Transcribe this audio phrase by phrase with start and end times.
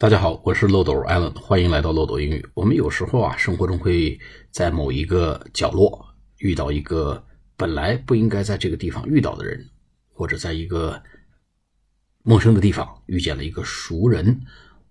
[0.00, 2.48] 大家好，我是漏斗 Allen，欢迎来到漏斗英语。
[2.54, 4.16] 我们有时候啊，生活中会
[4.52, 7.20] 在某一个角落遇到一个
[7.56, 9.68] 本来不应该在这个地方遇到的人，
[10.12, 11.02] 或者在一个
[12.22, 14.40] 陌生的地方遇见了一个熟人，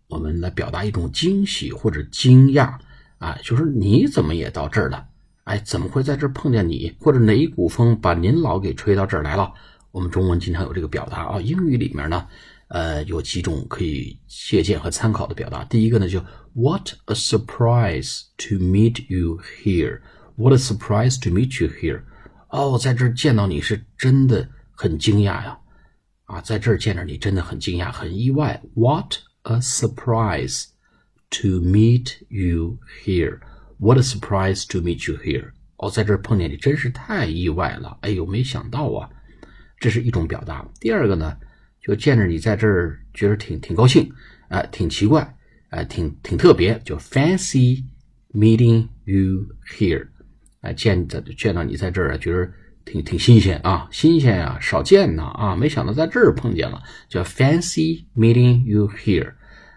[0.10, 2.78] 我们来表达一种惊喜或者惊讶
[3.18, 5.08] 啊，就是你怎么也到这儿了？
[5.46, 6.94] 哎，怎么会在这儿碰见你？
[7.00, 9.54] 或者哪一股风把您老给吹到这儿来了？
[9.92, 12.28] 我们中文经常有这个表达啊，英语里面呢。
[12.70, 15.64] 呃，有几种可以借鉴和参考的表达。
[15.64, 16.20] 第一个呢，就
[16.54, 20.02] What a surprise to meet you here!
[20.36, 22.04] What a surprise to meet you here!
[22.50, 25.58] 哦，在这儿见到你是真的很惊讶呀！
[26.26, 28.62] 啊，在这儿见着你真的很惊讶，很意外。
[28.74, 30.66] What a surprise
[31.30, 33.40] to meet you here!
[33.78, 35.52] What a surprise to meet you here!
[35.78, 37.98] 哦，在这儿碰见你真是太意外了！
[38.02, 39.10] 哎呦，没想到啊！
[39.80, 40.68] 这是一种表达。
[40.82, 41.38] 第二个呢？
[41.88, 44.12] 就见着你在这儿，觉得挺挺高兴，
[44.50, 45.22] 啊，挺奇怪，
[45.70, 47.82] 啊，挺挺特别，就 fancy
[48.34, 50.06] meeting you here，
[50.60, 52.52] 啊，见着见到你在这儿啊，觉得
[52.84, 59.32] 挺挺新鲜啊，新鲜啊，少见呐啊，没想到在这儿碰见了，叫 fancy meeting you here，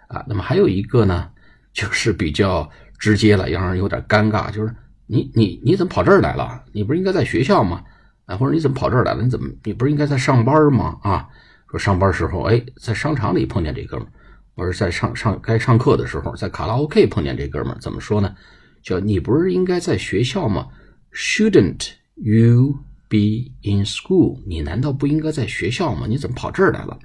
[0.08, 1.30] 啊，那么还有一个呢，
[1.72, 4.74] 就是比较直接了，让人有点尴尬，就是
[5.06, 6.64] 你你你怎么跑这儿来了？
[6.72, 7.84] 你不是应该在学校吗？
[8.26, 9.22] 啊，或者你怎么跑这儿来了？
[9.22, 10.98] 你怎么你不是应该在上班吗？
[11.04, 11.28] 啊？
[11.70, 14.10] 说上班时候，哎，在商场里碰见这哥们儿，
[14.56, 18.34] 或者在上上该上课的时候，在卡拉 OK 碰见这哥们儿，怎么说呢？
[18.82, 20.66] 叫你不是应该在学校吗
[21.12, 24.42] ？Shouldn't you be in school？
[24.46, 26.06] 你难道不应该在学校吗？
[26.08, 26.98] 你怎么跑这儿来了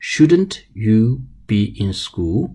[0.00, 2.54] ？Shouldn't you be in school？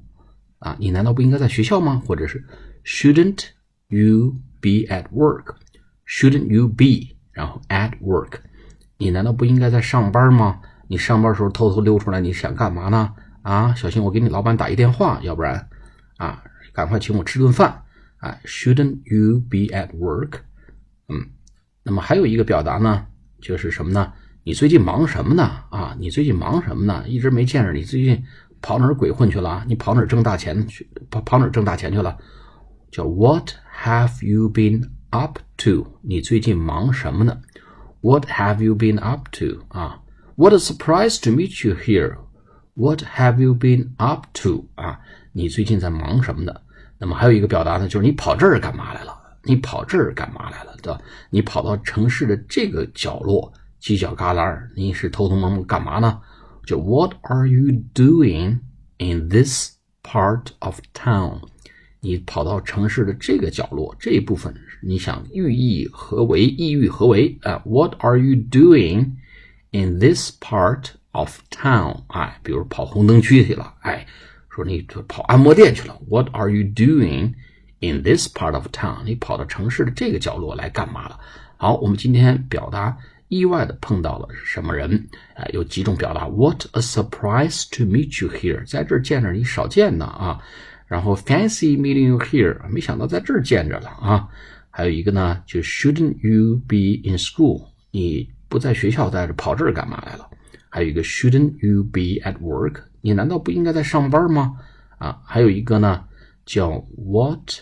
[0.59, 2.02] 啊，你难道不应该在学校吗？
[2.06, 2.44] 或者是
[2.84, 3.45] Shouldn't
[3.88, 7.16] you be at work？Shouldn't you be？
[7.31, 8.39] 然后 at work？
[8.97, 10.59] 你难道不应该在上班吗？
[10.94, 13.11] 你上班时候偷偷溜出来，你想干嘛呢？
[13.41, 15.67] 啊，小心我给你老板打一电话，要不然，
[16.17, 17.81] 啊，赶快请我吃顿饭。
[18.17, 20.41] 啊，Shouldn't you be at work？
[21.09, 21.31] 嗯，
[21.81, 23.07] 那么还有一个表达呢，
[23.41, 24.13] 就是什么呢？
[24.44, 25.44] 你最近忙什么呢？
[25.72, 27.03] 啊，你最近忙什么呢？
[27.07, 28.23] 一直没见着你，最近
[28.62, 29.66] 跑哪儿鬼混去了？
[29.68, 30.88] 你跑哪儿挣大钱去？
[31.09, 32.16] 跑跑哪儿挣大钱去了？
[32.91, 33.50] 叫 What
[33.84, 35.88] have you been up to？
[36.03, 37.39] 你最近忙什么呢
[38.01, 39.66] ？What have you been up to？
[39.69, 40.01] 啊
[40.35, 42.17] ？What a surprise to meet you here!
[42.75, 44.66] What have you been up to?
[44.75, 44.99] 啊，
[45.31, 46.53] 你最近在忙什么呢？
[46.97, 49.16] 那么还有一个表达呢，就是你跑这儿干嘛来了？
[49.44, 50.75] 你跑这儿干嘛来了？
[50.81, 50.99] 对吧？
[51.29, 53.51] 你跑到城市的这个角落
[53.81, 56.19] 犄角旮旯，你是偷偷摸摸干嘛呢？
[56.65, 58.59] 就 What are you doing
[58.97, 61.41] in this part of town？
[62.00, 66.41] 你跑到城市的这个角落这一部分，你想寓意何为？
[66.41, 67.38] 意欲何为？
[67.44, 69.11] 啊，What are you doing？
[69.73, 74.06] In this part of town，哎，比如跑红灯区去了，哎，
[74.50, 76.00] 说你跑按摩店去了。
[76.07, 77.34] What are you doing
[77.79, 79.03] in this part of town？
[79.03, 81.19] 你跑到城市的这个角落来干嘛了？
[81.57, 82.95] 好，我们今天表达
[83.29, 85.07] 意外的碰到了什么人？
[85.33, 86.28] 哎，有几种表达。
[86.28, 88.63] What a surprise to meet you here！
[88.69, 90.39] 在这儿见着你少见呢啊。
[90.85, 92.59] 然后 fancy meeting you here！
[92.69, 94.29] 没想到在这儿见着了啊。
[94.69, 97.69] 还有一个呢，就 shouldn't you be in school？
[97.89, 100.30] 你不在学校待着，跑这儿干嘛来了？
[100.69, 102.84] 还有一个 Shouldn't you be at work？
[103.02, 104.59] 你难道不应该在上班吗？
[105.00, 106.03] 啊，还有一个呢，
[106.46, 107.62] 叫 What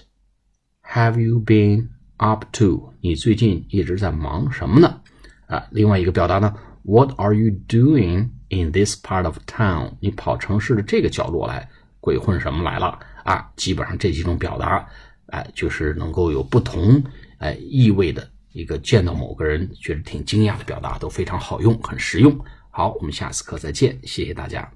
[0.84, 1.88] have you been
[2.18, 2.94] up to？
[3.00, 5.00] 你最近一直在忙什么呢？
[5.48, 6.54] 啊，另外一个表达呢
[6.84, 9.94] ，What are you doing in this part of town？
[10.02, 11.70] 你跑城市的这个角落来
[12.02, 13.00] 鬼混什么来了？
[13.24, 14.86] 啊，基本上这几种表达，
[15.28, 17.02] 哎，就是能够有不同
[17.38, 18.30] 哎意味的。
[18.52, 22.38] 一个见到某个人觉得挺惊讶的表达都非常好用，很实用。
[22.70, 24.72] 好，我们下次课再见，谢谢大家。